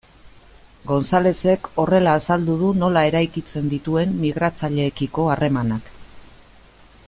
[0.91, 5.95] Gonzalezek horrela azaldu du nola eraikitzen dituen migratzaileekiko harremanak.